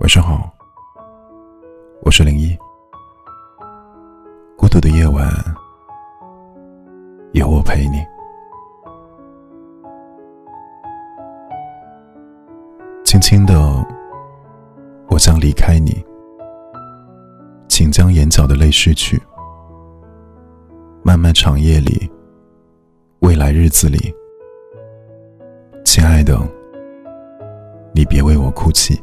[0.00, 0.50] 晚上好，
[2.00, 2.56] 我是零一。
[4.56, 5.30] 孤独的夜晚，
[7.32, 8.02] 有我陪你。
[13.04, 13.54] 轻轻的，
[15.10, 16.02] 我将离开你，
[17.68, 19.20] 请将眼角的泪拭去。
[21.02, 22.10] 漫漫长夜里，
[23.18, 24.14] 未来日子里，
[25.84, 26.40] 亲爱的，
[27.94, 28.98] 你别为我哭泣。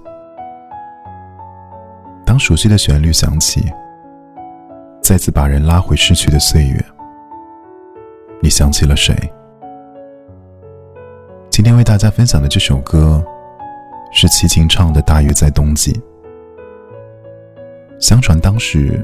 [2.38, 3.66] 当熟悉的旋律响起，
[5.02, 6.80] 再次把人拉回逝去的岁月，
[8.44, 9.16] 你想起了谁？
[11.50, 13.26] 今天为大家分享的这首歌，
[14.12, 15.92] 是齐秦唱的《大约在冬季》。
[18.00, 19.04] 相传当时，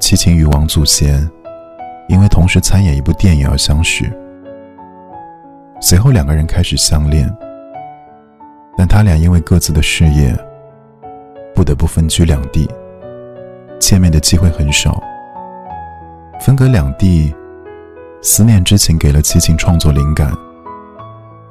[0.00, 1.30] 齐秦与王祖贤。
[2.08, 4.10] 因为同时参演一部电影而相识，
[5.80, 7.32] 随后两个人开始相恋。
[8.76, 10.36] 但他俩因为各自的事业，
[11.68, 12.66] 得不分居两地，
[13.78, 14.98] 见面的机会很少。
[16.40, 17.34] 分隔两地，
[18.22, 20.32] 思念之情给了齐秦创作灵感。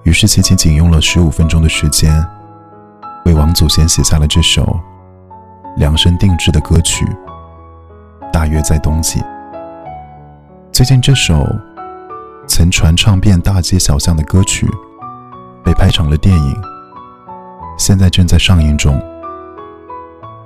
[0.02, 2.12] 于是齐秦仅用了十五分钟的时间，
[3.26, 4.80] 为王祖贤写下了这首
[5.76, 7.06] 量身定制的歌曲
[8.34, 9.20] 《大约在冬季》。
[10.72, 11.46] 最近这首
[12.48, 14.68] 曾传唱遍大街小巷的歌曲，
[15.64, 16.62] 被拍成了电影，
[17.78, 19.00] 现在正在上映中。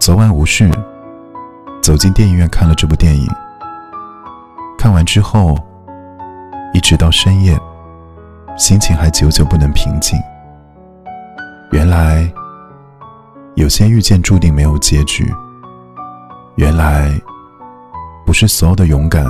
[0.02, 0.68] 昨晚无事，
[1.80, 3.28] 走进电影院看了这部电影。
[4.76, 5.56] 看完之后，
[6.74, 7.56] 一直到深夜，
[8.58, 10.20] 心情还久久不能平静。
[11.72, 12.28] 原来，
[13.54, 15.32] 有些遇见注定没有结局。
[16.56, 17.12] 原来，
[18.26, 19.24] 不是所有的勇敢。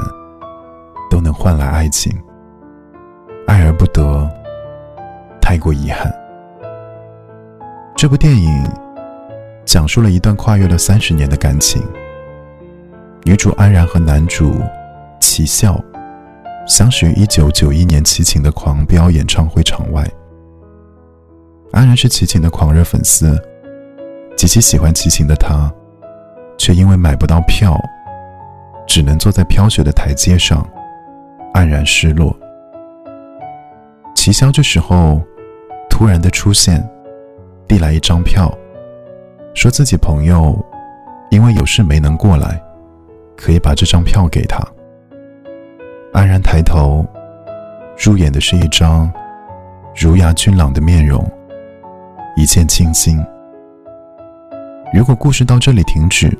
[1.10, 2.18] 都能换来爱情，
[3.46, 4.26] 爱而不得，
[5.42, 6.10] 太过遗憾。
[7.98, 8.64] 这部电影
[9.72, 11.82] 讲述了一段跨越了三十年的感情。
[13.24, 14.60] 女主安然和男主
[15.18, 15.82] 齐笑
[16.68, 20.06] 相识于一九九一年齐秦的狂飙演唱会场外。
[21.72, 23.42] 安然是齐秦的狂热粉丝，
[24.36, 25.72] 极其喜欢齐秦的他，
[26.58, 27.80] 却因为买不到票，
[28.86, 30.70] 只能坐在飘雪的台阶上。
[31.54, 32.36] 黯然失落。
[34.16, 35.22] 齐潇这时候
[35.90, 36.86] 突然的出现，
[37.70, 38.54] 递来一张票，
[39.54, 40.58] 说自己朋友
[41.30, 42.62] 因为有事没能过来，
[43.38, 44.66] 可以把这张票给他。
[46.14, 47.06] 安然抬头，
[47.98, 49.12] 入眼的是一张
[49.96, 51.26] 儒雅俊朗的面容，
[52.36, 53.24] 一见倾心。
[54.94, 56.38] 如果故事到这里停止，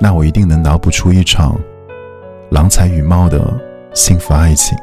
[0.00, 1.58] 那我一定能脑补出一场
[2.50, 3.40] 郎才女貌的。
[3.94, 4.78] 幸福爱情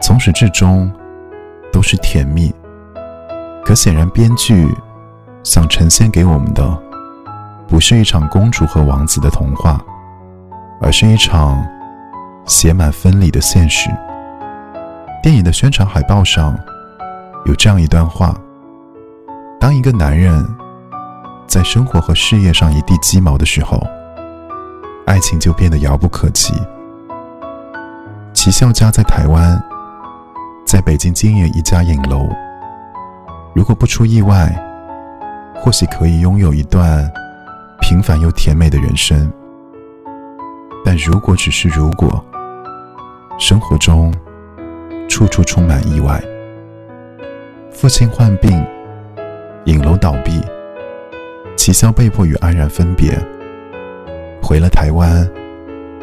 [0.00, 0.90] 从始至终
[1.72, 2.54] 都是甜蜜，
[3.64, 4.66] 可显然编剧
[5.42, 6.78] 想呈现给我们的
[7.66, 9.80] 不是一场公主和王子的童话，
[10.80, 11.64] 而是一场
[12.44, 13.90] 写满分离的现实。
[15.22, 16.56] 电影的宣传海报上
[17.44, 18.34] 有这样一段话：
[19.60, 20.46] 当一个男人
[21.46, 23.82] 在生活和事业上一地鸡毛的时候，
[25.06, 26.54] 爱情就变得遥不可及。
[28.32, 29.62] 齐孝家在台湾，
[30.64, 32.28] 在北京经营一家影楼。
[33.54, 34.54] 如果不出意外，
[35.60, 37.10] 或许可以拥有一段
[37.80, 39.30] 平凡又甜美的人生。
[40.84, 42.24] 但如果只是如果，
[43.38, 44.14] 生活中
[45.08, 46.22] 处处充满意外。
[47.70, 48.64] 父亲患病，
[49.64, 50.40] 影楼倒闭，
[51.56, 53.18] 齐潇被迫与安然分别，
[54.42, 55.28] 回了台湾。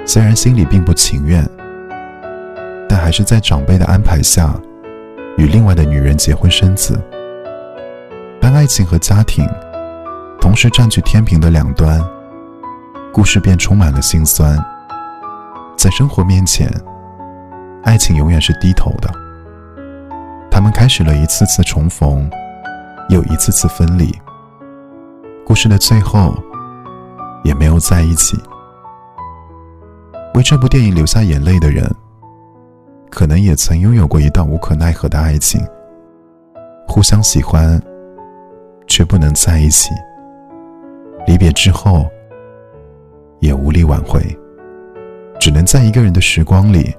[0.06, 1.44] 虽然心里并不情愿。
[2.88, 4.54] 但还是在长辈的安排下，
[5.38, 7.02] 与另外的女人结婚生子。
[8.56, 9.46] 爱情和家庭
[10.40, 12.02] 同时占据天平的两端，
[13.12, 14.58] 故事便充满了心酸。
[15.76, 16.72] 在生活面前，
[17.84, 19.12] 爱情永远是低头的。
[20.50, 22.32] 他们开始了一次次重逢，
[23.10, 24.10] 又一次次分离。
[25.46, 26.34] 故事的最后，
[27.44, 28.42] 也没有在一起。
[30.34, 31.94] 为这部电影流下眼泪的人。
[33.12, 35.62] 可能也曾拥有过一段无可奈何的爱情，
[36.88, 37.82] 互相喜欢，
[38.88, 39.92] 却不能在一起。
[41.28, 42.10] 离别之后，
[43.40, 44.22] 也无力挽回，
[45.40, 46.96] 只能在一个人的时光里，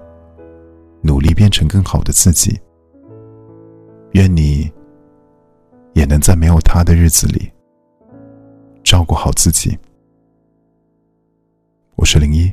[1.01, 2.59] 努力变成更好的自己。
[4.13, 4.71] 愿你
[5.93, 7.53] 也能在没有他的日子里，
[8.83, 9.79] 照顾好自己。
[11.97, 12.53] 我是零一，